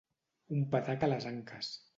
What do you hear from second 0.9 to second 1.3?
a